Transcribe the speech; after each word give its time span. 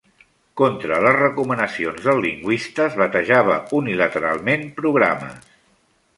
Contra 0.59 0.95
les 1.07 1.17
recomanacions 1.17 2.07
dels 2.07 2.21
lingüistes, 2.27 2.97
batejava 3.03 3.59
unilateralment 3.83 4.67
programes. 4.83 5.55